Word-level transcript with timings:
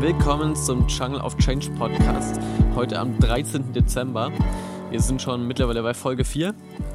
Willkommen 0.00 0.56
zum 0.56 0.88
Jungle 0.88 1.20
of 1.20 1.36
Change 1.36 1.70
Podcast. 1.72 2.40
Heute 2.74 2.98
am 2.98 3.18
13. 3.18 3.74
Dezember. 3.74 4.32
Wir 4.90 4.98
sind 4.98 5.20
schon 5.20 5.46
mittlerweile 5.46 5.82
bei 5.82 5.92
Folge 5.92 6.24
4 6.24 6.54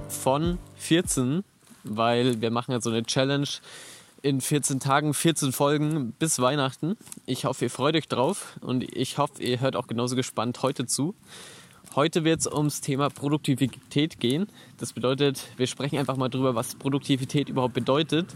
von 0.09 0.57
14, 0.77 1.43
weil 1.83 2.41
wir 2.41 2.49
machen 2.49 2.71
jetzt 2.71 2.85
so 2.85 2.89
eine 2.89 3.03
Challenge 3.03 3.47
in 4.23 4.41
14 4.41 4.79
Tagen, 4.79 5.13
14 5.13 5.51
Folgen 5.51 6.13
bis 6.17 6.39
Weihnachten. 6.39 6.97
Ich 7.27 7.45
hoffe, 7.45 7.65
ihr 7.65 7.69
freut 7.69 7.95
euch 7.95 8.07
drauf 8.07 8.57
und 8.61 8.83
ich 8.97 9.19
hoffe, 9.19 9.43
ihr 9.43 9.59
hört 9.59 9.75
auch 9.75 9.85
genauso 9.85 10.15
gespannt 10.15 10.63
heute 10.63 10.87
zu. 10.87 11.13
Heute 11.95 12.23
wird 12.23 12.39
es 12.39 12.47
ums 12.47 12.81
Thema 12.81 13.11
Produktivität 13.11 14.19
gehen. 14.19 14.47
Das 14.79 14.93
bedeutet, 14.93 15.43
wir 15.57 15.67
sprechen 15.67 15.99
einfach 15.99 16.17
mal 16.17 16.29
drüber, 16.29 16.55
was 16.55 16.73
Produktivität 16.73 17.49
überhaupt 17.49 17.75
bedeutet, 17.75 18.33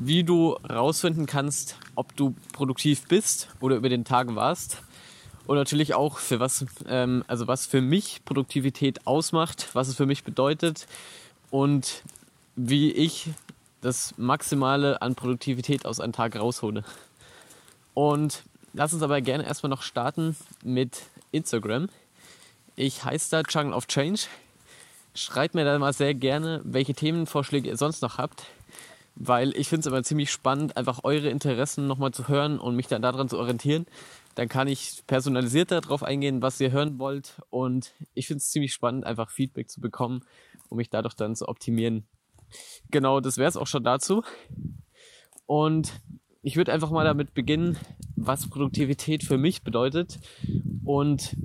wie 0.00 0.24
du 0.24 0.52
rausfinden 0.68 1.26
kannst, 1.26 1.76
ob 1.94 2.16
du 2.16 2.34
produktiv 2.52 3.06
bist 3.06 3.48
oder 3.60 3.76
über 3.76 3.88
den 3.88 4.04
Tag 4.04 4.34
warst. 4.34 4.78
Und 5.46 5.56
natürlich 5.56 5.94
auch 5.94 6.18
für 6.18 6.40
was, 6.40 6.64
ähm, 6.88 7.24
also 7.26 7.46
was 7.46 7.66
für 7.66 7.80
mich 7.80 8.24
Produktivität 8.24 9.06
ausmacht, 9.06 9.68
was 9.74 9.88
es 9.88 9.96
für 9.96 10.06
mich 10.06 10.24
bedeutet 10.24 10.86
und 11.50 12.02
wie 12.56 12.92
ich 12.92 13.28
das 13.80 14.14
Maximale 14.16 15.02
an 15.02 15.14
Produktivität 15.14 15.86
aus 15.86 16.00
einem 16.00 16.12
Tag 16.12 16.36
raushole. 16.36 16.84
Und 17.94 18.42
lass 18.72 18.92
uns 18.92 19.02
aber 19.02 19.20
gerne 19.20 19.44
erstmal 19.44 19.70
noch 19.70 19.82
starten 19.82 20.36
mit 20.62 21.02
Instagram. 21.32 21.88
Ich 22.76 23.04
heiße 23.04 23.30
da 23.30 23.42
Jungle 23.48 23.74
of 23.74 23.86
Change. 23.86 24.22
Schreibt 25.14 25.54
mir 25.54 25.64
da 25.64 25.78
mal 25.78 25.92
sehr 25.92 26.14
gerne, 26.14 26.60
welche 26.64 26.94
Themenvorschläge 26.94 27.68
ihr 27.68 27.76
sonst 27.76 28.00
noch 28.00 28.16
habt, 28.18 28.46
weil 29.14 29.56
ich 29.56 29.68
finde 29.68 29.80
es 29.80 29.86
immer 29.86 30.02
ziemlich 30.02 30.30
spannend, 30.30 30.76
einfach 30.76 31.00
eure 31.04 31.28
Interessen 31.28 31.86
nochmal 31.86 32.12
zu 32.12 32.28
hören 32.28 32.58
und 32.58 32.76
mich 32.76 32.86
dann 32.86 33.02
daran 33.02 33.28
zu 33.28 33.38
orientieren. 33.38 33.86
Dann 34.34 34.48
kann 34.48 34.68
ich 34.68 35.02
personalisiert 35.06 35.70
darauf 35.70 36.02
eingehen, 36.02 36.42
was 36.42 36.60
ihr 36.60 36.72
hören 36.72 36.98
wollt 36.98 37.40
und 37.50 37.92
ich 38.14 38.26
finde 38.26 38.38
es 38.38 38.50
ziemlich 38.50 38.72
spannend, 38.72 39.04
einfach 39.04 39.30
Feedback 39.30 39.68
zu 39.68 39.80
bekommen, 39.80 40.22
um 40.68 40.76
mich 40.78 40.90
dadurch 40.90 41.14
dann 41.14 41.34
zu 41.36 41.48
optimieren. 41.48 42.04
Genau, 42.90 43.20
das 43.20 43.36
wäre 43.36 43.48
es 43.48 43.56
auch 43.56 43.66
schon 43.66 43.84
dazu. 43.84 44.22
Und 45.46 45.92
ich 46.42 46.56
würde 46.56 46.72
einfach 46.72 46.90
mal 46.90 47.04
damit 47.04 47.34
beginnen, 47.34 47.76
was 48.16 48.48
Produktivität 48.48 49.24
für 49.24 49.36
mich 49.36 49.62
bedeutet 49.62 50.18
und 50.84 51.36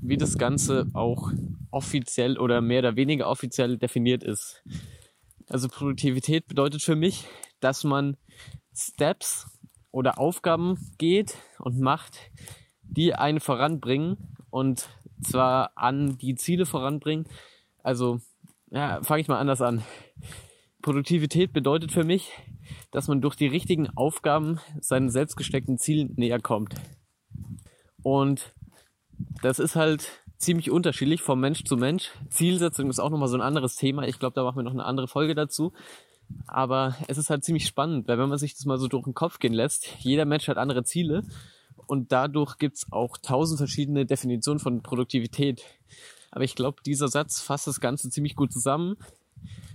wie 0.00 0.16
das 0.16 0.38
Ganze 0.38 0.86
auch 0.92 1.32
offiziell 1.70 2.38
oder 2.38 2.60
mehr 2.60 2.80
oder 2.80 2.96
weniger 2.96 3.28
offiziell 3.28 3.78
definiert 3.78 4.22
ist. 4.22 4.62
Also 5.48 5.68
Produktivität 5.68 6.46
bedeutet 6.46 6.82
für 6.82 6.96
mich, 6.96 7.26
dass 7.60 7.84
man 7.84 8.16
Steps 8.74 9.46
oder 9.90 10.18
Aufgaben 10.18 10.78
geht 10.98 11.36
und 11.58 11.78
macht, 11.78 12.30
die 12.82 13.14
einen 13.14 13.40
voranbringen 13.40 14.36
und 14.50 14.88
zwar 15.22 15.72
an 15.76 16.18
die 16.18 16.34
Ziele 16.34 16.66
voranbringen. 16.66 17.26
Also, 17.82 18.20
ja, 18.70 19.02
fange 19.02 19.20
ich 19.20 19.28
mal 19.28 19.38
anders 19.38 19.60
an. 19.62 19.82
Produktivität 20.82 21.52
bedeutet 21.52 21.92
für 21.92 22.04
mich, 22.04 22.32
dass 22.90 23.08
man 23.08 23.20
durch 23.20 23.36
die 23.36 23.46
richtigen 23.46 23.88
Aufgaben 23.96 24.60
seinen 24.80 25.10
selbstgesteckten 25.10 25.78
Zielen 25.78 26.12
näher 26.16 26.40
kommt. 26.40 26.74
Und 28.02 28.52
das 29.42 29.58
ist 29.58 29.76
halt 29.76 30.23
ziemlich 30.38 30.70
unterschiedlich 30.70 31.22
vom 31.22 31.40
Mensch 31.40 31.64
zu 31.64 31.76
Mensch. 31.76 32.10
Zielsetzung 32.28 32.90
ist 32.90 33.00
auch 33.00 33.10
nochmal 33.10 33.28
so 33.28 33.36
ein 33.36 33.42
anderes 33.42 33.76
Thema. 33.76 34.06
Ich 34.06 34.18
glaube, 34.18 34.34
da 34.34 34.44
machen 34.44 34.56
wir 34.56 34.62
noch 34.62 34.72
eine 34.72 34.84
andere 34.84 35.08
Folge 35.08 35.34
dazu. 35.34 35.72
Aber 36.46 36.96
es 37.08 37.18
ist 37.18 37.30
halt 37.30 37.44
ziemlich 37.44 37.66
spannend, 37.66 38.08
weil 38.08 38.18
wenn 38.18 38.28
man 38.28 38.38
sich 38.38 38.54
das 38.54 38.64
mal 38.64 38.78
so 38.78 38.88
durch 38.88 39.04
den 39.04 39.14
Kopf 39.14 39.38
gehen 39.38 39.52
lässt, 39.52 39.88
jeder 39.98 40.24
Mensch 40.24 40.48
hat 40.48 40.56
andere 40.56 40.84
Ziele 40.84 41.22
und 41.86 42.12
dadurch 42.12 42.58
gibt's 42.58 42.86
auch 42.90 43.18
tausend 43.18 43.58
verschiedene 43.58 44.06
Definitionen 44.06 44.58
von 44.58 44.82
Produktivität. 44.82 45.62
Aber 46.30 46.44
ich 46.44 46.54
glaube, 46.54 46.82
dieser 46.84 47.08
Satz 47.08 47.40
fasst 47.40 47.66
das 47.66 47.80
Ganze 47.80 48.10
ziemlich 48.10 48.36
gut 48.36 48.52
zusammen. 48.52 48.96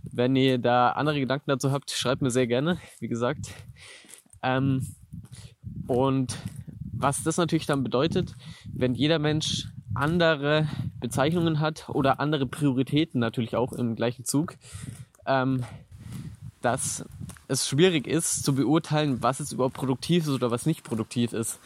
Wenn 0.04 0.36
ihr 0.36 0.58
da 0.58 0.92
andere 0.92 1.20
Gedanken 1.20 1.52
dazu 1.52 1.72
habt, 1.72 1.92
schreibt 1.92 2.22
mir 2.22 2.32
sehr 2.32 2.48
gerne, 2.48 2.80
wie 3.00 3.08
gesagt. 3.08 3.54
Ähm, 4.42 4.96
und 5.88 6.36
was 6.92 7.24
das 7.24 7.38
natürlich 7.38 7.66
dann 7.66 7.84
bedeutet, 7.84 8.36
wenn 8.74 8.96
jeder 8.96 9.20
Mensch 9.20 9.68
andere 10.00 10.68
Bezeichnungen 11.00 11.60
hat 11.60 11.90
oder 11.90 12.20
andere 12.20 12.46
Prioritäten 12.46 13.20
natürlich 13.20 13.56
auch 13.56 13.74
im 13.74 13.96
gleichen 13.96 14.26
Zug, 14.26 14.56
ähm, 15.26 15.64
dass 16.62 17.06
es 17.48 17.68
schwierig 17.68 18.08
ist 18.08 18.44
zu 18.44 18.56
beurteilen, 18.56 19.22
was 19.22 19.40
jetzt 19.40 19.52
überhaupt 19.52 19.76
produktiv 19.76 20.24
ist 20.24 20.30
oder 20.30 20.52
was 20.52 20.66
nicht 20.66 20.84
produktiv 20.84 21.34
ist. 21.34 21.60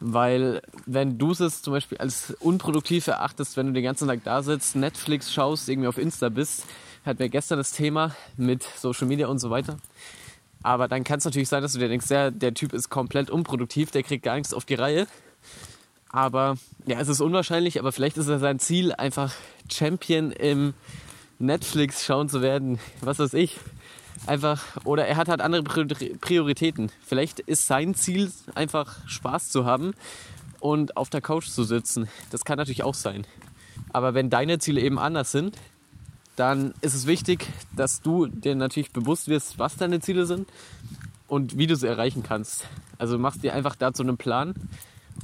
Weil 0.00 0.62
wenn 0.86 1.18
du 1.18 1.32
es 1.32 1.62
zum 1.62 1.72
Beispiel 1.72 1.98
als 1.98 2.30
unproduktiv 2.40 3.08
erachtest, 3.08 3.56
wenn 3.56 3.66
du 3.66 3.72
den 3.72 3.82
ganzen 3.82 4.06
Tag 4.06 4.22
da 4.24 4.42
sitzt, 4.42 4.76
Netflix 4.76 5.32
schaust, 5.32 5.68
irgendwie 5.68 5.88
auf 5.88 5.98
Insta 5.98 6.28
bist, 6.28 6.64
hatten 7.04 7.18
wir 7.18 7.28
gestern 7.28 7.58
das 7.58 7.72
Thema 7.72 8.14
mit 8.36 8.62
Social 8.62 9.08
Media 9.08 9.26
und 9.26 9.38
so 9.38 9.50
weiter. 9.50 9.76
Aber 10.62 10.88
dann 10.88 11.04
kann 11.04 11.18
es 11.18 11.24
natürlich 11.24 11.48
sein, 11.48 11.62
dass 11.62 11.72
du 11.72 11.78
dir 11.78 11.88
denkst, 11.88 12.10
ja, 12.10 12.30
der 12.30 12.54
Typ 12.54 12.72
ist 12.72 12.90
komplett 12.90 13.30
unproduktiv, 13.30 13.90
der 13.90 14.02
kriegt 14.02 14.24
gar 14.24 14.34
nichts 14.34 14.54
auf 14.54 14.64
die 14.64 14.74
Reihe. 14.74 15.06
Aber 16.10 16.56
ja, 16.86 16.98
es 17.00 17.08
ist 17.08 17.20
unwahrscheinlich, 17.20 17.78
aber 17.78 17.92
vielleicht 17.92 18.16
ist 18.16 18.28
er 18.28 18.38
sein 18.38 18.58
Ziel, 18.58 18.92
einfach 18.92 19.34
Champion 19.70 20.32
im 20.32 20.74
Netflix 21.38 22.04
schauen 22.04 22.28
zu 22.28 22.42
werden. 22.42 22.78
Was 23.00 23.18
weiß 23.18 23.34
ich. 23.34 23.58
Einfach, 24.26 24.84
oder 24.84 25.06
er 25.06 25.16
hat 25.16 25.28
halt 25.28 25.40
andere 25.40 25.62
Prioritäten. 25.62 26.90
Vielleicht 27.06 27.40
ist 27.40 27.66
sein 27.66 27.94
Ziel 27.94 28.32
einfach 28.54 28.96
Spaß 29.06 29.50
zu 29.50 29.64
haben 29.64 29.92
und 30.60 30.96
auf 30.96 31.08
der 31.08 31.20
Couch 31.20 31.48
zu 31.48 31.62
sitzen. 31.62 32.08
Das 32.30 32.44
kann 32.44 32.58
natürlich 32.58 32.82
auch 32.82 32.94
sein. 32.94 33.26
Aber 33.92 34.14
wenn 34.14 34.28
deine 34.28 34.58
Ziele 34.58 34.80
eben 34.80 34.98
anders 34.98 35.30
sind, 35.30 35.56
dann 36.34 36.74
ist 36.80 36.94
es 36.94 37.06
wichtig, 37.06 37.46
dass 37.76 38.00
du 38.00 38.26
dir 38.26 38.54
natürlich 38.54 38.92
bewusst 38.92 39.28
wirst, 39.28 39.58
was 39.58 39.76
deine 39.76 40.00
Ziele 40.00 40.26
sind 40.26 40.48
und 41.28 41.56
wie 41.56 41.66
du 41.66 41.76
sie 41.76 41.86
erreichen 41.86 42.22
kannst. 42.22 42.66
Also 42.98 43.18
machst 43.18 43.44
dir 43.44 43.54
einfach 43.54 43.76
dazu 43.76 44.02
einen 44.02 44.16
Plan 44.16 44.54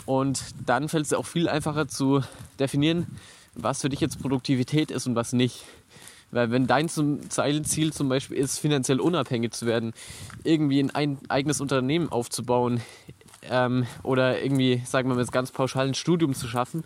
und 0.07 0.43
dann 0.67 0.89
fällt 0.89 1.07
es 1.07 1.13
auch 1.13 1.27
viel 1.27 1.49
einfacher 1.49 1.89
zu 1.89 2.23
definieren, 2.59 3.07
was 3.55 3.81
für 3.81 3.89
dich 3.89 4.01
jetzt 4.01 4.21
Produktivität 4.21 4.91
ist 4.91 5.07
und 5.07 5.15
was 5.15 5.33
nicht. 5.33 5.65
Weil 6.31 6.51
wenn 6.51 6.67
dein 6.67 6.89
Ziel 6.89 7.93
zum 7.93 8.09
Beispiel 8.09 8.37
ist, 8.37 8.59
finanziell 8.59 8.99
unabhängig 8.99 9.53
zu 9.53 9.67
werden, 9.67 9.93
irgendwie 10.43 10.83
ein 10.83 11.19
eigenes 11.29 11.61
Unternehmen 11.61 12.11
aufzubauen 12.11 12.81
ähm, 13.49 13.87
oder 14.03 14.43
irgendwie, 14.43 14.83
sagen 14.85 15.09
wir 15.09 15.15
mal, 15.15 15.21
jetzt 15.21 15.33
ganz 15.33 15.53
pauschal 15.53 15.87
ein 15.87 15.95
Studium 15.95 16.35
zu 16.35 16.49
schaffen, 16.49 16.83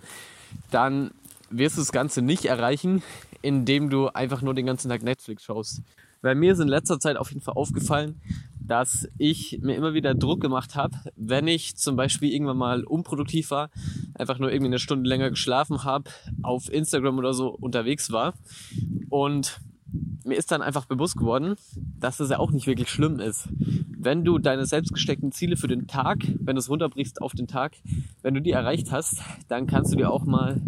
dann 0.70 1.12
wirst 1.50 1.76
du 1.76 1.80
das 1.80 1.92
Ganze 1.92 2.20
nicht 2.20 2.44
erreichen, 2.44 3.02
indem 3.40 3.88
du 3.88 4.08
einfach 4.08 4.42
nur 4.42 4.52
den 4.52 4.66
ganzen 4.66 4.90
Tag 4.90 5.02
Netflix 5.02 5.44
schaust. 5.44 5.80
Weil 6.20 6.34
mir 6.34 6.52
ist 6.52 6.58
in 6.58 6.68
letzter 6.68 6.98
Zeit 7.00 7.16
auf 7.16 7.30
jeden 7.30 7.40
Fall 7.40 7.54
aufgefallen, 7.54 8.20
dass 8.68 9.08
ich 9.18 9.58
mir 9.62 9.74
immer 9.74 9.94
wieder 9.94 10.14
Druck 10.14 10.40
gemacht 10.40 10.76
habe, 10.76 10.96
wenn 11.16 11.48
ich 11.48 11.76
zum 11.76 11.96
Beispiel 11.96 12.32
irgendwann 12.32 12.58
mal 12.58 12.84
unproduktiv 12.84 13.50
war, 13.50 13.70
einfach 14.14 14.38
nur 14.38 14.52
irgendwie 14.52 14.70
eine 14.70 14.78
Stunde 14.78 15.08
länger 15.08 15.30
geschlafen 15.30 15.84
habe, 15.84 16.10
auf 16.42 16.72
Instagram 16.72 17.18
oder 17.18 17.32
so 17.32 17.48
unterwegs 17.48 18.12
war. 18.12 18.34
Und 19.08 19.60
mir 20.24 20.36
ist 20.36 20.52
dann 20.52 20.62
einfach 20.62 20.84
bewusst 20.84 21.16
geworden, 21.16 21.56
dass 21.98 22.20
es 22.20 22.30
ja 22.30 22.38
auch 22.38 22.50
nicht 22.50 22.66
wirklich 22.66 22.90
schlimm 22.90 23.18
ist. 23.20 23.48
Wenn 23.98 24.24
du 24.24 24.38
deine 24.38 24.66
selbst 24.66 24.92
gesteckten 24.92 25.32
Ziele 25.32 25.56
für 25.56 25.68
den 25.68 25.86
Tag, 25.86 26.18
wenn 26.40 26.54
du 26.54 26.60
es 26.60 26.68
runterbrichst 26.68 27.22
auf 27.22 27.32
den 27.32 27.46
Tag, 27.46 27.72
wenn 28.22 28.34
du 28.34 28.42
die 28.42 28.52
erreicht 28.52 28.92
hast, 28.92 29.22
dann 29.48 29.66
kannst 29.66 29.92
du 29.92 29.96
dir 29.96 30.10
auch 30.10 30.24
mal 30.24 30.60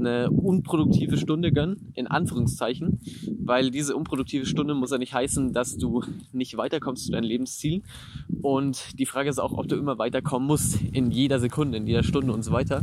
eine 0.00 0.30
unproduktive 0.30 1.16
Stunde 1.16 1.52
gönnen, 1.52 1.92
in 1.94 2.06
Anführungszeichen, 2.06 3.00
weil 3.38 3.70
diese 3.70 3.96
unproduktive 3.96 4.46
Stunde 4.46 4.74
muss 4.74 4.90
ja 4.90 4.98
nicht 4.98 5.14
heißen, 5.14 5.52
dass 5.52 5.76
du 5.76 6.02
nicht 6.32 6.56
weiterkommst 6.56 7.06
zu 7.06 7.12
deinen 7.12 7.24
Lebenszielen. 7.24 7.84
Und 8.42 8.98
die 8.98 9.06
Frage 9.06 9.30
ist 9.30 9.38
auch, 9.38 9.52
ob 9.52 9.68
du 9.68 9.76
immer 9.76 9.98
weiterkommen 9.98 10.46
musst 10.46 10.80
in 10.92 11.10
jeder 11.10 11.38
Sekunde, 11.38 11.78
in 11.78 11.86
jeder 11.86 12.02
Stunde 12.02 12.32
und 12.32 12.42
so 12.42 12.52
weiter. 12.52 12.82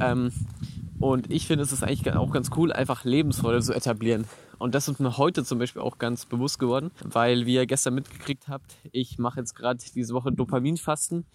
Ähm, 0.00 0.32
und 0.98 1.30
ich 1.30 1.46
finde, 1.46 1.62
es 1.62 1.72
ist 1.72 1.82
eigentlich 1.82 2.14
auch 2.14 2.32
ganz 2.32 2.50
cool, 2.56 2.72
einfach 2.72 3.04
Lebensfreude 3.04 3.60
zu 3.60 3.74
etablieren. 3.74 4.24
Und 4.58 4.74
das 4.74 4.88
ist 4.88 4.98
mir 4.98 5.18
heute 5.18 5.44
zum 5.44 5.58
Beispiel 5.58 5.82
auch 5.82 5.98
ganz 5.98 6.24
bewusst 6.24 6.58
geworden, 6.58 6.90
weil, 7.04 7.44
wie 7.44 7.54
ihr 7.54 7.66
gestern 7.66 7.94
mitgekriegt 7.94 8.48
habt, 8.48 8.76
ich 8.92 9.18
mache 9.18 9.40
jetzt 9.40 9.54
gerade 9.54 9.78
diese 9.94 10.14
Woche 10.14 10.32
Dopaminfasten 10.32 11.26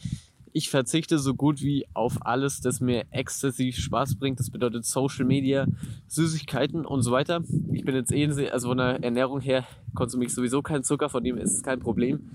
ich 0.54 0.70
verzichte 0.70 1.18
so 1.20 1.34
gut 1.34 1.62
wie 1.62 1.86
auf 1.94 2.26
alles, 2.26 2.62
das 2.62 2.82
mir 2.82 3.06
exzessiv 3.12 3.78
Spaß 3.78 4.16
bringt. 4.16 4.40
Das 4.40 4.50
bedeutet 4.50 4.86
Social 4.86 5.26
Media, 5.26 5.68
Süßigkeiten 6.08 6.86
und 6.86 7.02
so 7.02 7.12
weiter. 7.12 7.44
Ich 7.72 7.86
bin 7.86 7.96
jetzt 7.96 8.12
eh, 8.12 8.50
also 8.50 8.70
von 8.70 8.78
der 8.78 9.04
Ernährung 9.04 9.42
her 9.42 9.66
konsumiere 9.94 10.28
ich 10.28 10.36
sowieso 10.36 10.62
keinen 10.62 10.84
Zucker, 10.84 11.10
von 11.10 11.24
dem 11.24 11.38
ist 11.38 11.54
es 11.54 11.64
kein 11.64 11.80
Problem. 11.80 12.30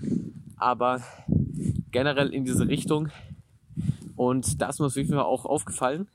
Aber 0.57 1.01
generell 1.91 2.33
in 2.33 2.45
diese 2.45 2.67
Richtung. 2.67 3.09
Und 4.15 4.61
da 4.61 4.69
ist 4.69 4.79
mir 4.79 4.87
auf 4.87 4.95
jeden 4.95 5.09
Fall 5.09 5.19
auch 5.19 5.45
aufgefallen, 5.45 6.07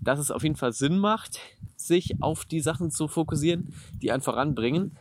dass 0.00 0.18
es 0.18 0.30
auf 0.30 0.42
jeden 0.42 0.56
Fall 0.56 0.72
Sinn 0.72 0.98
macht, 0.98 1.38
sich 1.76 2.22
auf 2.22 2.44
die 2.44 2.60
Sachen 2.60 2.90
zu 2.90 3.08
fokussieren, 3.08 3.74
die 4.00 4.10
einen 4.10 4.22
voranbringen. 4.22 4.96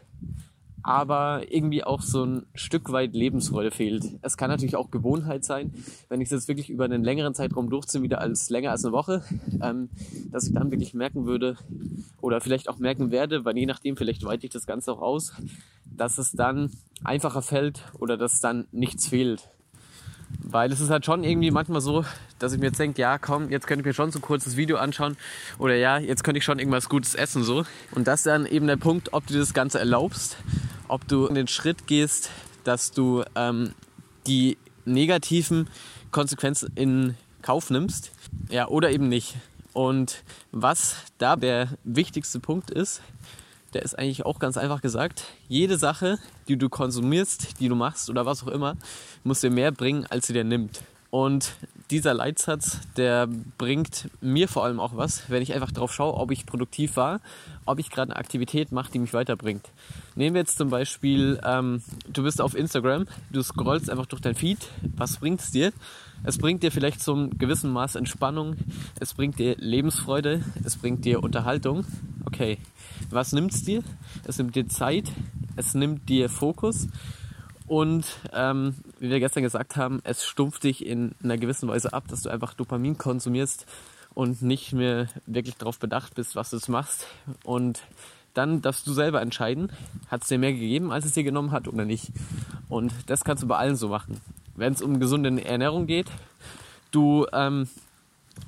Aber 0.84 1.44
irgendwie 1.50 1.84
auch 1.84 2.02
so 2.02 2.26
ein 2.26 2.46
Stück 2.56 2.92
weit 2.92 3.14
Lebensfreude 3.14 3.72
fehlt. 3.72 4.06
Es 4.22 4.38
kann 4.38 4.50
natürlich 4.50 4.76
auch 4.76 4.92
Gewohnheit 4.92 5.44
sein, 5.44 5.74
wenn 6.10 6.22
ich 6.22 6.28
es 6.28 6.32
jetzt 6.32 6.48
wirklich 6.48 6.70
über 6.70 6.86
einen 6.86 7.04
längeren 7.04 7.34
Zeitraum 7.34 7.70
durchziehe, 7.70 8.02
wieder 8.02 8.20
als 8.22 8.50
länger 8.50 8.72
als 8.72 8.84
eine 8.84 8.94
Woche, 8.94 9.24
ähm, 9.62 9.90
dass 10.32 10.48
ich 10.48 10.54
dann 10.54 10.72
wirklich 10.72 10.94
merken 10.94 11.26
würde 11.26 11.58
oder 12.20 12.42
vielleicht 12.42 12.70
auch 12.70 12.80
merken 12.80 13.12
werde, 13.12 13.46
weil 13.46 13.58
je 13.58 13.66
nachdem, 13.66 13.98
vielleicht 13.98 14.24
weite 14.26 14.46
ich 14.46 14.52
das 14.52 14.66
Ganze 14.66 14.92
auch 14.94 15.02
aus, 15.02 15.34
dass 15.86 16.18
es 16.18 16.32
dann 16.32 16.72
einfacher 17.04 17.42
fällt 17.42 17.84
oder 18.00 18.18
dass 18.18 18.40
dann 18.40 18.68
nichts 18.72 19.08
fehlt. 19.08 19.50
Weil 20.40 20.72
es 20.72 20.80
ist 20.80 20.90
halt 20.90 21.06
schon 21.06 21.24
irgendwie 21.24 21.52
manchmal 21.52 21.82
so, 21.82 22.06
dass 22.40 22.54
ich 22.54 22.60
mir 22.60 22.68
jetzt 22.68 22.80
denke, 22.80 23.02
ja 23.02 23.18
komm, 23.18 23.50
jetzt 23.50 23.68
könnte 23.68 23.82
ich 23.82 23.86
mir 23.86 23.94
schon 23.94 24.12
so 24.12 24.20
ein 24.20 24.22
kurzes 24.22 24.56
Video 24.58 24.78
anschauen 24.78 25.18
oder 25.60 25.76
ja, 25.76 25.98
jetzt 25.98 26.24
könnte 26.24 26.40
ich 26.40 26.46
schon 26.46 26.60
irgendwas 26.60 26.90
Gutes 26.90 27.16
essen 27.16 27.44
so. 27.44 27.66
Und 27.92 28.08
das 28.08 28.22
ist 28.22 28.28
dann 28.28 28.46
eben 28.46 28.68
der 28.68 28.78
Punkt, 28.78 29.14
ob 29.14 29.28
du 29.28 29.38
das 29.38 29.54
Ganze 29.54 29.80
erlaubst, 29.80 30.38
ob 30.92 31.08
du 31.08 31.30
den 31.30 31.48
Schritt 31.48 31.88
gehst, 31.88 32.30
dass 32.66 32.92
du 32.92 33.24
ähm, 33.36 33.74
die 34.28 34.58
negativen 34.84 35.70
Konsequenzen 36.12 36.72
in 36.76 37.16
Kauf 37.42 37.70
nimmst, 37.70 38.12
ja, 38.50 38.68
oder 38.68 38.92
eben 38.92 39.08
nicht. 39.08 39.36
Und 39.72 40.22
was 40.52 40.98
da 41.18 41.38
der 41.38 41.70
wichtigste 41.86 42.42
Punkt 42.42 42.70
ist, 42.70 43.02
der 43.74 43.84
ist 43.84 43.98
eigentlich 43.98 44.26
auch 44.26 44.38
ganz 44.38 44.58
einfach 44.58 44.82
gesagt. 44.82 45.24
Jede 45.48 45.78
Sache, 45.78 46.20
die 46.50 46.58
du 46.58 46.68
konsumierst, 46.68 47.62
die 47.62 47.70
du 47.70 47.76
machst 47.76 48.10
oder 48.10 48.26
was 48.26 48.44
auch 48.44 48.50
immer, 48.50 48.76
muss 49.24 49.40
dir 49.40 49.50
mehr 49.50 49.72
bringen, 49.72 50.06
als 50.10 50.28
sie 50.28 50.34
dir 50.34 50.44
nimmt. 50.44 50.82
Und 51.12 51.56
dieser 51.92 52.14
Leitsatz, 52.14 52.80
der 52.96 53.28
bringt 53.58 54.10
mir 54.22 54.48
vor 54.48 54.64
allem 54.64 54.80
auch 54.80 54.96
was, 54.96 55.30
wenn 55.30 55.44
ich 55.44 55.54
einfach 55.54 55.74
drauf 55.74 55.94
schaue, 55.94 56.14
ob 56.14 56.32
ich 56.32 56.46
produktiv 56.46 56.96
war, 56.96 57.20
ob 57.66 57.80
ich 57.80 57.90
gerade 57.90 58.14
eine 58.14 58.20
Aktivität 58.20 58.72
mache, 58.72 58.94
die 58.94 59.00
mich 59.00 59.14
weiterbringt. 59.14 59.70
Nehmen 60.16 60.34
wir 60.34 60.40
jetzt 60.40 60.58
zum 60.58 60.70
Beispiel, 60.70 61.38
ähm, 61.44 61.84
du 62.08 62.24
bist 62.24 62.40
auf 62.40 62.56
Instagram, 62.56 63.08
du 63.30 63.44
scrollst 63.44 63.90
einfach 63.90 64.06
durch 64.06 64.22
dein 64.22 64.36
Feed. 64.36 64.70
Was 64.96 65.18
bringt 65.18 65.42
es 65.42 65.52
dir? 65.52 65.74
Es 66.24 66.38
bringt 66.38 66.64
dir 66.64 66.72
vielleicht 66.72 67.02
zum 67.02 67.38
gewissen 67.38 67.72
Maß 67.72 67.96
Entspannung, 67.96 68.56
es 69.02 69.14
bringt 69.14 69.38
dir 69.38 69.58
Lebensfreude, 69.58 70.44
es 70.64 70.78
bringt 70.78 71.04
dir 71.04 71.22
Unterhaltung. 71.22 71.84
Okay, 72.24 72.58
was 73.10 73.34
nimmt 73.34 73.54
es 73.54 73.64
dir? 73.64 73.84
Es 74.26 74.38
nimmt 74.38 74.56
dir 74.56 74.68
Zeit, 74.68 75.12
es 75.58 75.74
nimmt 75.74 76.08
dir 76.08 76.30
Fokus 76.30 76.88
und 77.72 78.04
ähm, 78.34 78.76
wie 79.00 79.10
wir 79.10 79.22
gestern 79.22 79.44
gesagt 79.44 79.78
haben, 79.78 80.02
es 80.04 80.26
stumpft 80.26 80.66
dich 80.66 80.86
in 80.86 81.16
einer 81.24 81.38
gewissen 81.38 81.70
Weise 81.70 81.94
ab, 81.94 82.04
dass 82.10 82.22
du 82.22 82.30
einfach 82.30 82.54
Dopamin 82.54 82.98
konsumierst 82.98 83.66
und 84.14 84.42
nicht 84.42 84.74
mehr 84.74 85.08
wirklich 85.26 85.56
darauf 85.56 85.80
bedacht 85.80 86.16
bist, 86.16 86.36
was 86.36 86.50
du 86.50 86.60
machst. 86.70 87.08
Und 87.46 87.80
dann 88.34 88.62
darfst 88.62 88.86
du 88.88 88.92
selber 88.92 89.22
entscheiden, 89.22 89.72
hat 90.10 90.24
es 90.24 90.28
dir 90.28 90.38
mehr 90.38 90.52
gegeben, 90.52 90.92
als 90.92 91.06
es 91.06 91.14
dir 91.14 91.24
genommen 91.24 91.54
hat 91.54 91.70
oder 91.70 91.86
nicht. 91.86 92.12
Und 92.68 92.92
das 93.06 93.24
kannst 93.24 93.42
du 93.42 93.48
bei 93.48 93.56
allen 93.56 93.78
so 93.78 93.88
machen. 93.88 94.20
Wenn 94.58 94.74
es 94.74 94.82
um 94.82 95.00
gesunde 95.00 95.42
Ernährung 95.46 95.88
geht, 95.88 96.08
du 96.92 97.26
ähm, 97.32 97.70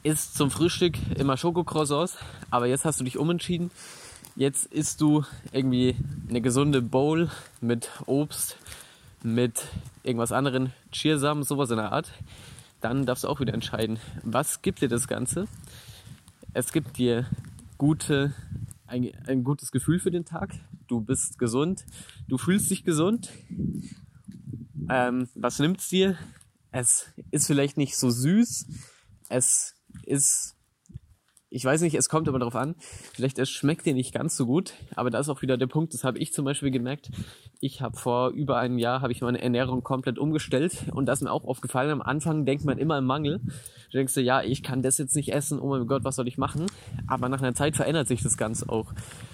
isst 0.04 0.36
zum 0.36 0.52
Frühstück 0.52 0.96
immer 1.18 1.38
Schokocroissants, 1.38 2.18
aber 2.50 2.68
jetzt 2.68 2.84
hast 2.84 3.00
du 3.00 3.06
dich 3.06 3.18
umentschieden. 3.18 3.72
Jetzt 4.36 4.66
isst 4.66 5.00
du 5.00 5.24
irgendwie 5.54 5.96
eine 6.28 6.42
gesunde 6.42 6.82
Bowl 6.82 7.30
mit 7.62 7.90
Obst, 8.06 8.58
mit 9.24 9.68
irgendwas 10.04 10.32
anderen, 10.32 10.74
Cheersamen, 10.92 11.44
sowas 11.44 11.72
in 11.72 11.78
der 11.78 11.92
Art, 11.92 12.12
dann 12.82 13.06
darfst 13.06 13.24
du 13.24 13.30
auch 13.30 13.40
wieder 13.40 13.54
entscheiden, 13.54 14.00
was 14.24 14.62
gibt 14.62 14.82
dir 14.82 14.90
das 14.90 15.08
Ganze? 15.08 15.48
Es 16.54 16.72
gibt 16.74 16.98
dir 16.98 17.26
gute, 17.78 18.34
ein, 18.86 19.12
ein 19.26 19.44
gutes 19.44 19.72
Gefühl 19.72 20.00
für 20.00 20.12
den 20.12 20.26
Tag, 20.26 20.54
du 20.88 21.02
bist 21.02 21.40
gesund, 21.40 21.86
du 22.28 22.38
fühlst 22.38 22.70
dich 22.70 22.84
gesund. 22.84 23.30
Ähm, 24.90 25.30
was 25.36 25.60
es 25.60 25.88
dir? 25.88 26.18
Es 26.72 27.08
ist 27.32 27.48
vielleicht 27.48 27.78
nicht 27.78 27.96
so 27.96 28.10
süß, 28.10 28.68
es 29.30 29.76
ist 30.04 30.56
ich 31.54 31.64
weiß 31.64 31.82
nicht, 31.82 31.94
es 31.94 32.10
kommt 32.10 32.28
immer 32.28 32.40
darauf 32.40 32.56
an. 32.56 32.74
Vielleicht 33.14 33.38
es 33.38 33.50
schmeckt 33.50 33.86
dir 33.86 33.94
nicht 33.94 34.12
ganz 34.12 34.36
so 34.36 34.48
gut, 34.48 34.74
aber 34.96 35.12
da 35.12 35.20
ist 35.20 35.30
auch 35.30 35.44
wieder 35.44 35.56
der 35.56 35.68
Punkt, 35.68 35.94
das 35.94 36.04
habe 36.04 36.18
ich 36.18 36.34
zum 36.34 36.46
Beispiel 36.46 36.72
gemerkt. 36.72 37.12
Ich 37.60 37.80
habe 37.80 37.96
vor 37.96 38.32
über 38.32 38.58
einem 38.58 38.80
Jahr 38.80 39.02
habe 39.02 39.12
ich 39.12 39.22
meine 39.22 39.40
Ernährung 39.40 39.84
komplett 39.84 40.18
umgestellt 40.18 40.86
und 40.92 41.06
das 41.06 41.20
ist 41.20 41.24
mir 41.24 41.32
auch 41.32 41.46
aufgefallen. 41.46 41.92
Am 41.92 42.02
Anfang 42.02 42.46
denkt 42.46 42.66
man 42.66 42.80
immer 42.80 42.98
im 42.98 43.06
Mangel. 43.06 43.40
Du 43.92 43.98
denkst 43.98 44.16
dir, 44.16 44.24
ja, 44.24 44.42
ich 44.42 44.64
kann 44.64 44.82
das 44.82 44.98
jetzt 44.98 45.16
nicht 45.16 45.32
essen, 45.32 45.60
oh 45.60 45.70
mein 45.70 45.86
Gott, 45.86 46.04
was 46.04 46.16
soll 46.16 46.28
ich 46.28 46.40
machen? 46.40 46.66
Aber 47.06 47.30
nach 47.30 47.40
einer 47.40 47.54
Zeit 47.54 47.76
verändert 47.76 48.08
sich 48.08 48.24
das 48.24 48.36
Ganze 48.36 48.68
auch. 48.68 48.92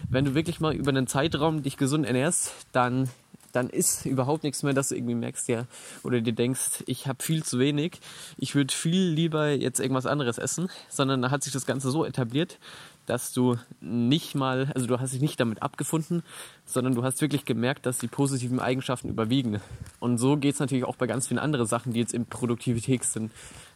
Wenn 0.10 0.26
du 0.26 0.36
wirklich 0.36 0.60
mal 0.60 0.76
über 0.76 0.90
einen 0.90 1.08
Zeitraum 1.08 1.64
dich 1.64 1.78
gesund 1.78 2.06
ernährst, 2.06 2.54
dann 2.74 3.08
dann 3.52 3.70
ist 3.70 4.06
überhaupt 4.06 4.44
nichts 4.44 4.64
mehr, 4.64 4.74
dass 4.74 4.90
du 4.90 4.96
irgendwie 4.96 5.16
merkst, 5.16 5.48
ja, 5.48 5.66
oder 6.04 6.22
dir 6.22 6.34
denkst, 6.34 6.84
ich 6.86 7.08
habe 7.08 7.24
viel 7.24 7.44
zu 7.44 7.60
wenig, 7.60 8.00
ich 8.38 8.56
würde 8.56 8.74
viel 8.74 9.02
lieber 9.02 9.50
jetzt 9.50 9.80
irgendwas 9.80 10.06
anderes 10.06 10.38
essen, 10.38 10.70
sondern 10.90 11.22
da 11.22 11.32
hat 11.32 11.44
sich 11.44 11.54
das 11.54 11.66
Ganze 11.66 11.92
so 11.92 12.06
etabliert, 12.06 12.60
dass 13.06 13.34
du 13.34 13.58
nicht 13.82 14.36
mal, 14.36 14.72
also 14.76 14.86
du 14.86 15.00
hast 15.00 15.14
dich 15.14 15.22
nicht 15.22 15.40
damit 15.40 15.64
abgefunden, 15.64 16.22
sondern 16.66 16.94
du 16.94 17.04
hast 17.04 17.22
wirklich 17.22 17.44
gemerkt, 17.44 17.88
dass 17.88 17.98
die 17.98 18.08
positiven 18.08 18.60
Eigenschaften 18.60 19.10
überwiegen. 19.10 19.60
Und 20.00 20.20
so 20.20 20.38
geht 20.38 20.54
es 20.54 20.60
natürlich 20.60 20.86
auch 20.86 20.96
bei 20.96 21.08
ganz 21.08 21.28
vielen 21.28 21.40
anderen 21.40 21.66
Sachen, 21.66 21.94
die 21.94 22.00
jetzt 22.00 22.14
in 22.14 22.28
Produktivität 22.28 23.04
sind. 23.04 23.32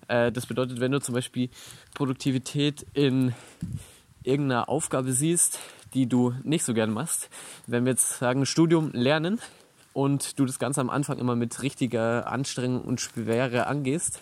Äh, 0.07 0.31
das 0.31 0.45
bedeutet, 0.45 0.79
wenn 0.79 0.91
du 0.91 1.01
zum 1.01 1.15
Beispiel 1.15 1.49
Produktivität 1.95 2.85
in 2.93 3.33
irgendeiner 4.21 4.69
Aufgabe 4.69 5.13
siehst, 5.13 5.59
die 5.93 6.07
du 6.07 6.33
nicht 6.43 6.63
so 6.63 6.73
gern 6.73 6.91
machst, 6.91 7.29
wenn 7.67 7.85
wir 7.85 7.91
jetzt 7.91 8.19
sagen 8.19 8.45
Studium 8.45 8.91
lernen, 8.93 9.39
und 9.93 10.39
du 10.39 10.45
das 10.45 10.59
Ganze 10.59 10.81
am 10.81 10.89
Anfang 10.89 11.17
immer 11.17 11.35
mit 11.35 11.61
richtiger 11.61 12.27
Anstrengung 12.27 12.81
und 12.81 12.99
Schwere 12.99 13.67
angehst, 13.67 14.19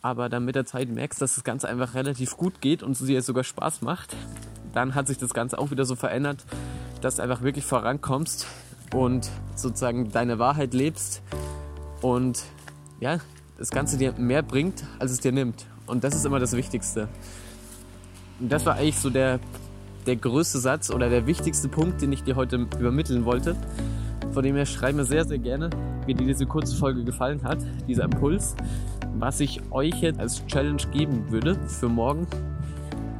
aber 0.00 0.28
dann 0.28 0.44
mit 0.44 0.54
der 0.54 0.64
Zeit 0.64 0.88
merkst, 0.88 1.20
dass 1.20 1.34
das 1.34 1.44
Ganze 1.44 1.68
einfach 1.68 1.94
relativ 1.94 2.36
gut 2.36 2.60
geht 2.60 2.82
und 2.82 2.92
es 2.92 3.04
dir 3.04 3.22
sogar 3.22 3.44
Spaß 3.44 3.82
macht, 3.82 4.16
dann 4.72 4.94
hat 4.94 5.06
sich 5.06 5.18
das 5.18 5.34
Ganze 5.34 5.58
auch 5.58 5.70
wieder 5.70 5.84
so 5.84 5.96
verändert, 5.96 6.44
dass 7.00 7.16
du 7.16 7.22
einfach 7.22 7.42
wirklich 7.42 7.64
vorankommst 7.64 8.46
und 8.94 9.28
sozusagen 9.54 10.10
deine 10.10 10.38
Wahrheit 10.38 10.74
lebst 10.74 11.22
und 12.00 12.42
ja, 13.00 13.18
das 13.58 13.70
Ganze 13.70 13.96
dir 13.96 14.12
mehr 14.12 14.42
bringt, 14.42 14.84
als 14.98 15.12
es 15.12 15.20
dir 15.20 15.32
nimmt. 15.32 15.66
Und 15.86 16.04
das 16.04 16.14
ist 16.14 16.24
immer 16.24 16.38
das 16.38 16.52
Wichtigste. 16.52 17.08
Und 18.40 18.50
das 18.50 18.66
war 18.66 18.74
eigentlich 18.74 18.98
so 18.98 19.10
der, 19.10 19.40
der 20.06 20.16
größte 20.16 20.58
Satz 20.58 20.90
oder 20.90 21.08
der 21.10 21.26
wichtigste 21.26 21.68
Punkt, 21.68 22.02
den 22.02 22.12
ich 22.12 22.22
dir 22.24 22.36
heute 22.36 22.56
übermitteln 22.56 23.24
wollte. 23.24 23.56
Von 24.32 24.42
dem 24.42 24.56
her 24.56 24.64
schreibe 24.64 24.98
mir 24.98 25.04
sehr, 25.04 25.26
sehr 25.26 25.38
gerne, 25.38 25.68
wie 26.06 26.14
dir 26.14 26.26
diese 26.26 26.46
kurze 26.46 26.74
Folge 26.74 27.04
gefallen 27.04 27.42
hat, 27.42 27.58
dieser 27.86 28.04
Impuls. 28.04 28.56
Was 29.18 29.40
ich 29.40 29.60
euch 29.70 30.00
jetzt 30.00 30.18
als 30.18 30.46
Challenge 30.46 30.82
geben 30.90 31.30
würde 31.30 31.54
für 31.68 31.88
morgen, 31.88 32.26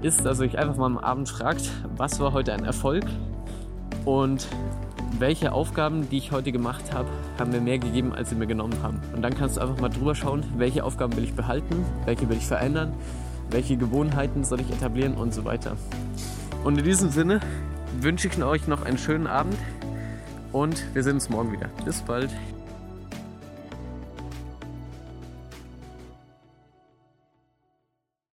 ist, 0.01 0.25
dass 0.25 0.41
ihr 0.41 0.47
euch 0.47 0.59
einfach 0.59 0.77
mal 0.77 0.87
am 0.87 0.99
Abend 0.99 1.29
fragt, 1.29 1.71
was 1.97 2.19
war 2.19 2.33
heute 2.33 2.55
ein 2.55 2.65
Erfolg 2.65 3.05
und 4.07 4.49
welche 5.19 5.53
Aufgaben, 5.53 6.09
die 6.09 6.17
ich 6.17 6.33
heute 6.33 6.51
gemacht 6.51 6.95
habe, 6.95 7.09
haben 7.39 7.51
mir 7.51 7.61
mehr 7.61 7.79
gegeben, 7.79 8.15
als 8.15 8.31
sie 8.31 8.35
mir 8.35 8.47
genommen 8.47 8.83
haben. 8.83 8.99
Und 9.15 9.23
dann 9.23 9.35
kannst 9.35 9.59
du 9.59 9.61
einfach 9.61 9.79
mal 9.81 9.91
drüber 9.91 10.15
schauen, 10.15 10.43
welche 10.57 10.83
Aufgaben 10.83 11.15
will 11.17 11.25
ich 11.25 11.35
behalten, 11.35 11.85
welche 12.07 12.29
will 12.29 12.39
ich 12.39 12.47
verändern, 12.47 12.95
welche 13.51 13.77
Gewohnheiten 13.77 14.45
soll 14.45 14.61
ich 14.61 14.71
etablieren 14.71 15.15
und 15.15 15.35
so 15.35 15.45
weiter. 15.45 15.77
Und 16.65 16.79
in 16.79 16.85
diesem 16.85 17.11
Sinne 17.11 17.41
wünsche 18.01 18.29
ich 18.29 18.43
euch 18.43 18.67
noch 18.67 18.85
einen 18.85 18.99
schönen 18.99 19.27
Abend 19.27 19.57
und 20.53 20.83
wir 20.95 21.03
sehen 21.03 21.15
uns 21.15 21.29
morgen 21.29 21.53
wieder. 21.53 21.69
Bis 21.85 22.03
bald. 22.03 22.31